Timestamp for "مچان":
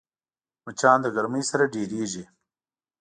0.65-0.97